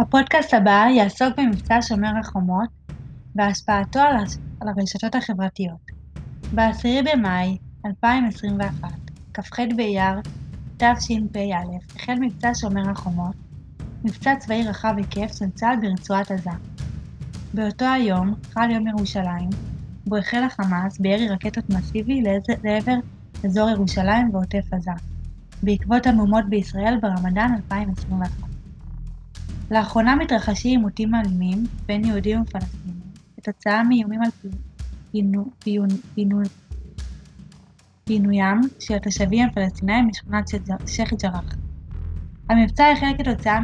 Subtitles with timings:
[0.00, 2.68] הפודקאסט הבא יעסוק במבצע שומר החומות
[3.34, 4.36] והשפעתו על, הש...
[4.60, 5.90] על הרשתות החברתיות.
[6.54, 8.88] ב-10 במאי 2021,
[9.34, 10.20] כ"ח באייר
[10.76, 13.34] תשפ"א, החל מבצע שומר החומות,
[14.04, 16.50] מבצע צבאי רחב היקף של צה"ל ברצועת עזה.
[17.54, 19.50] באותו היום חל יום ירושלים,
[20.06, 22.22] בו החל החמאס בירי רקטות מסיבי
[22.64, 22.96] לעבר
[23.44, 24.90] אזור ירושלים ועוטף עזה,
[25.62, 28.49] בעקבות המהומות בישראל ברמדאן 2021.
[29.70, 33.00] לאחרונה מתרחשים עימותים אלימים בין יהודים ופלסטינים
[33.36, 34.30] כתוצאה מאיומים על
[38.04, 40.48] פינוים של התושבים הפלסטינאים משכונת
[40.86, 41.54] שייח' ג'ראח.
[42.48, 43.60] המבצע החל כתוצאה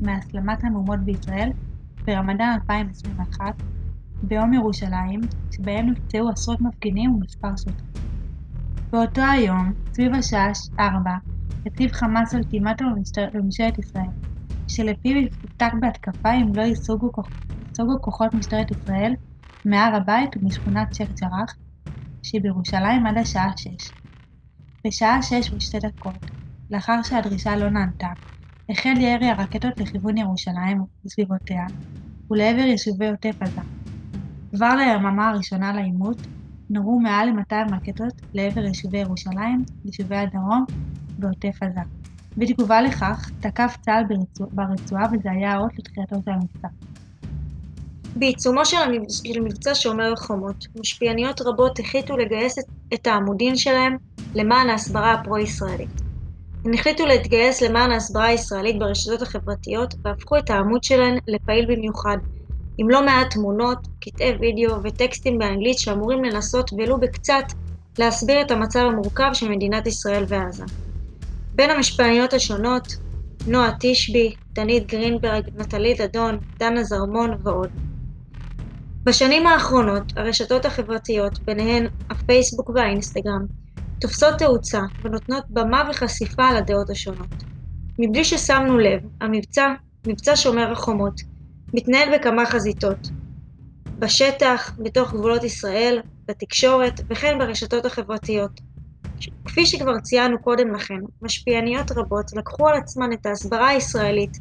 [0.00, 1.50] מהסלמת המהומות בישראל
[2.04, 3.54] ברמדאן 2021
[4.22, 5.20] ביום ירושלים,
[5.50, 7.90] שבהם נפצעו עשרות מפגינים ומספר שוטרים.
[8.90, 11.10] באותו היום, סביב השעה 4,
[11.66, 12.94] הציב חמאס אולטימטום
[13.34, 14.06] לממשלת ישראל,
[14.70, 17.10] שלפיו יפתח בהתקפה אם לא ייסוגו
[18.00, 19.12] כוחות משטרת ישראל
[19.64, 21.54] מהר הבית ומשכונת שייח' ג'ראח,
[22.22, 23.68] שהיא בירושלים עד השעה 6.
[24.86, 25.78] בשעה 6 ושתי
[26.70, 28.08] לאחר שהדרישה לא נענתה,
[28.70, 31.64] החל ירי הרקטות לכיוון ירושלים וסביבותיה,
[32.30, 33.60] ולעבר יישובי עוטף עזה.
[34.56, 36.26] כבר ליממה הראשונה לעימות,
[36.70, 40.64] נורו מעל ל-200 רקטות לעבר יישובי ירושלים, יישובי הדרום
[41.18, 41.99] ועוטף עזה.
[42.36, 44.04] בתגובה לכך, תקף צה"ל
[44.52, 46.68] ברצועה וזה היה האות לתחילתו של המבצע.
[48.16, 48.76] בעיצומו של,
[49.08, 52.58] של מבצע שומר החומות, משפיעניות רבות החליטו לגייס
[52.94, 53.96] את העמודים שלהם
[54.34, 56.00] למען ההסברה הפרו-ישראלית.
[56.64, 62.16] הן החליטו להתגייס למען ההסברה הישראלית ברשתות החברתיות והפכו את העמוד שלהן לפעיל במיוחד,
[62.78, 67.44] עם לא מעט תמונות, קטעי וידאו וטקסטים באנגלית שאמורים לנסות ולו בקצת
[67.98, 70.64] להסביר את המצב המורכב של מדינת ישראל ועזה.
[71.60, 72.82] בין המשפיעניות השונות,
[73.46, 77.68] נועה תשבי, דנית גרינברג, נטלי דדון, דנה זרמון ועוד.
[79.04, 83.46] בשנים האחרונות, הרשתות החברתיות, ביניהן הפייסבוק והאינסטגרם,
[84.00, 87.42] תופסות תאוצה ונותנות במה וחשיפה לדעות השונות.
[87.98, 89.72] מבלי ששמנו לב, המבצע,
[90.06, 91.14] מבצע שומר החומות,
[91.74, 93.08] מתנהל בכמה חזיתות.
[93.98, 98.69] בשטח, בתוך גבולות ישראל, בתקשורת וכן ברשתות החברתיות.
[99.44, 104.38] כפי שכבר ציינו קודם לכן, משפיעניות רבות לקחו על עצמן את ההסברה הישראלית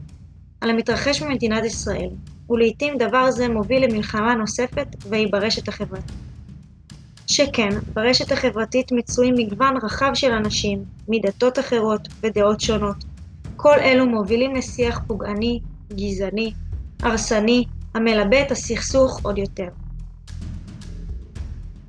[0.61, 2.09] על המתרחש במדינת ישראל,
[2.49, 6.11] ולעיתים דבר זה מוביל למלחמה נוספת והיא ברשת החברתית.
[7.27, 12.95] שכן, ברשת החברתית מצויים מגוון רחב של אנשים, מדתות אחרות ודעות שונות.
[13.55, 15.59] כל אלו מובילים לשיח פוגעני,
[15.93, 16.53] גזעני,
[17.01, 19.67] הרסני, המלבה את הסכסוך עוד יותר.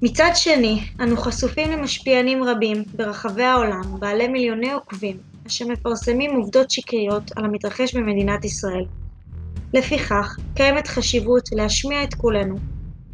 [0.02, 5.16] מצד שני, אנו חשופים למשפיענים רבים ברחבי העולם, בעלי מיליוני עוקבים,
[5.46, 8.84] אשר מפרסמים עובדות שקריות על המתרחש במדינת ישראל.
[9.74, 12.56] לפיכך, קיימת חשיבות להשמיע את קולנו,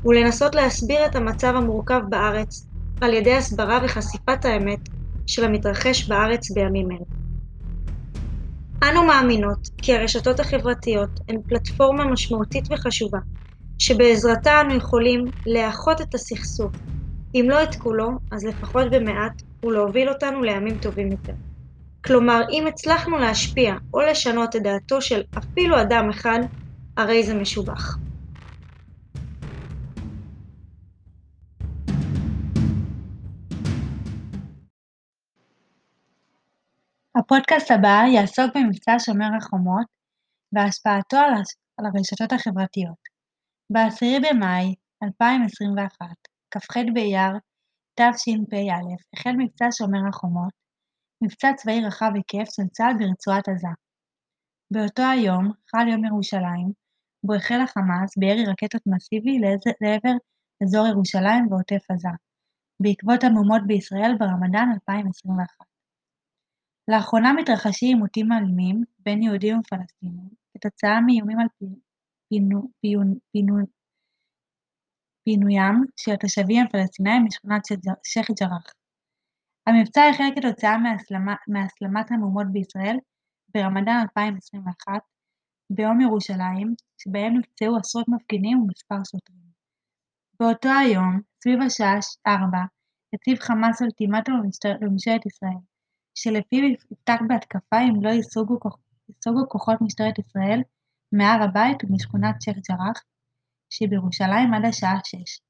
[0.05, 2.67] ולנסות להסביר את המצב המורכב בארץ
[3.01, 4.81] על ידי הסברה וחשיפת האמת
[5.27, 7.07] של המתרחש בארץ בימים אלה.
[8.91, 13.19] אנו מאמינות כי הרשתות החברתיות הן פלטפורמה משמעותית וחשובה,
[13.79, 16.73] שבעזרתה אנו יכולים לאחות את הסכסוך,
[17.35, 21.33] אם לא את כולו, אז לפחות במעט, ולהוביל אותנו לימים טובים יותר.
[22.05, 26.41] כלומר, אם הצלחנו להשפיע או לשנות את דעתו של אפילו אדם אחד,
[26.97, 27.99] הרי זה משובח.
[37.19, 39.87] הפודקאסט הבא יעסוק במבצע שומר החומות
[40.53, 41.33] והשפעתו על,
[41.79, 43.16] הרשתות החברתיות.
[43.73, 46.07] ב-10 במאי 2021,
[46.51, 47.33] כ"ח באייר
[47.95, 48.81] תשפ"א,
[49.15, 50.53] החל מבצע שומר החומות,
[51.23, 53.69] מבצע צבאי רחב היקף של צה"ל ברצועת עזה.
[54.71, 56.73] באותו היום חל יום ירושלים,
[57.25, 59.39] בו החל החמאס בירי רקטות מסיבי
[59.81, 60.17] לעבר
[60.63, 62.15] אזור ירושלים ועוטף עזה,
[62.83, 65.67] בעקבות המהומות בישראל ברמדאן 2021.
[66.89, 71.47] לאחרונה מתרחשים עימותים אלימים בין יהודים ופלסטינים כתוצאה מאיומים על
[75.25, 77.63] פינוים של התושבים הפלסטינאים משכונת
[78.05, 78.65] שייח' ג'ראח.
[79.67, 80.77] המבצע החל כתוצאה
[81.49, 82.97] מהסלמת המהומות בישראל
[83.55, 84.93] ברמדאן 2021
[85.71, 89.47] ביום ירושלים, שבהם נפצעו עשרות מפגינים ומספר שוטרים.
[90.41, 92.59] באותו היום, סביב השעה 4,
[93.15, 94.43] הציב חמאס אולטימטום
[94.81, 95.61] לממשלת ישראל,
[96.15, 100.63] שלפיו יפתח בהתקפה אם לא ייסוגו כוחות משטרת ישראל
[101.17, 103.03] מהר הבית ומשכונת שייח' ג'ראח,
[103.71, 105.41] שהיא בירושלים עד השעה 6.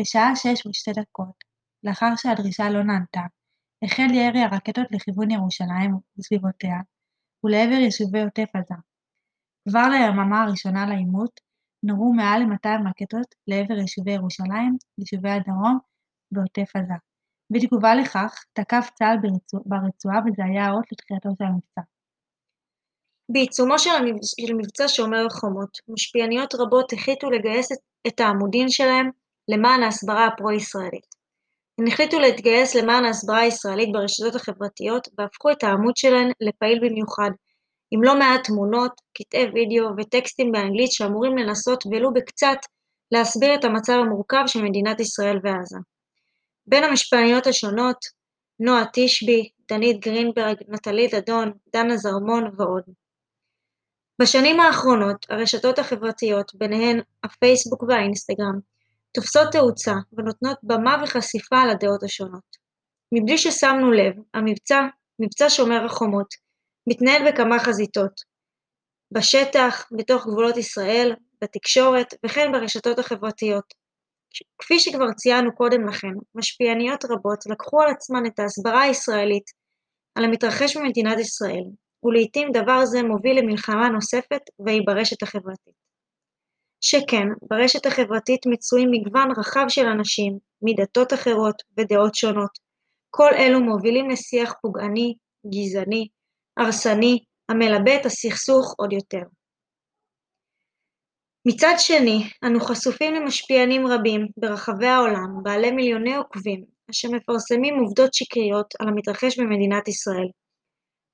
[0.00, 1.44] בשעה 6 ושתי דקות,
[1.84, 3.20] לאחר שהדרישה לא נענתה,
[3.84, 6.76] החל ירי הרקטות לכיוון ירושלים וסביבותיה,
[7.44, 8.74] ולעבר יישובי עוטף עזה.
[9.68, 11.40] כבר ליממה הראשונה לעימות
[11.82, 15.78] נורו מעל ל-200 רקטות לעבר יישובי ירושלים, יישובי הדרום
[16.32, 16.94] ועוטף עזה.
[17.50, 19.16] בתגובה לכך תקף צה"ל
[19.66, 21.80] ברצועה וזה היה האות לתחילתו של המבצע.
[23.32, 27.68] בעיצומו של מבצע שומר החומות, משפיעניות רבות החליטו לגייס
[28.06, 29.10] את העמודים שלהם
[29.48, 31.06] למען ההסברה הפרו-ישראלית.
[31.78, 37.30] הן החליטו להתגייס למען ההסברה הישראלית ברשתות החברתיות והפכו את העמוד שלהן לפעיל במיוחד,
[37.90, 42.58] עם לא מעט תמונות, קטעי וידאו וטקסטים באנגלית שאמורים לנסות ולו בקצת
[43.12, 45.78] להסביר את המצב המורכב של מדינת ישראל ועזה.
[46.66, 47.96] בין המשפיעניות השונות,
[48.60, 53.01] נועה תשבי, דנית גרינברג, נטלי דדון, דנה זרמון ועוד.
[54.20, 58.58] בשנים האחרונות הרשתות החברתיות, ביניהן הפייסבוק והאינסטגרם,
[59.14, 62.62] תופסות תאוצה ונותנות במה וחשיפה לדעות השונות.
[63.14, 64.80] מבלי ששמנו לב, המבצע,
[65.18, 66.26] מבצע שומר החומות,
[66.86, 68.12] מתנהל בכמה חזיתות
[69.12, 73.64] בשטח, בתוך גבולות ישראל, בתקשורת וכן ברשתות החברתיות.
[74.58, 79.44] כפי שכבר ציינו קודם לכן, משפיעניות רבות לקחו על עצמן את ההסברה הישראלית
[80.14, 81.64] על המתרחש במדינת ישראל,
[82.04, 85.74] ולעיתים דבר זה מוביל למלחמה נוספת והיא ברשת החברתית.
[86.80, 92.50] שכן, ברשת החברתית מצויים מגוון רחב של אנשים, מדתות אחרות ודעות שונות.
[93.10, 95.14] כל אלו מובילים לשיח פוגעני,
[95.46, 96.08] גזעני,
[96.56, 97.18] הרסני,
[97.48, 99.22] המלבה את הסכסוך עוד יותר.
[101.46, 108.74] מצד שני, אנו חשופים למשפיענים רבים ברחבי העולם, בעלי מיליוני עוקבים, אשר מפרסמים עובדות שקריות
[108.80, 110.28] על המתרחש במדינת ישראל.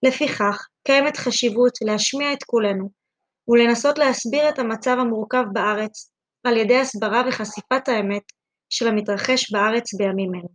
[0.02, 2.90] לפיכך, קיימת חשיבות להשמיע את קולנו
[3.48, 6.12] ולנסות להסביר את המצב המורכב בארץ
[6.44, 8.22] על ידי הסברה וחשיפת האמת
[8.70, 10.48] של המתרחש בארץ בימים אלו.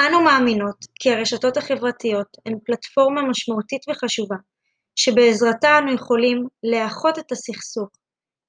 [0.00, 4.36] אנו מאמינות כי הרשתות החברתיות הן פלטפורמה משמעותית וחשובה,
[4.96, 7.88] שבעזרתה אנו יכולים לאחות את הסכסוך,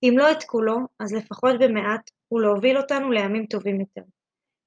[0.03, 4.01] אם לא את כולו, אז לפחות במעט, ולהוביל אותנו לימים טובים יותר.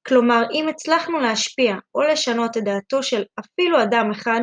[0.09, 4.41] כלומר, אם הצלחנו להשפיע או לשנות את דעתו של אפילו אדם אחד,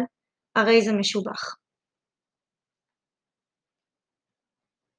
[0.56, 1.56] הרי זה משובח.